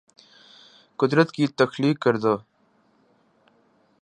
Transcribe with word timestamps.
قدرت 0.99 1.31
کی 1.31 1.47
تخلیق 1.57 1.99
کردہ 2.03 2.35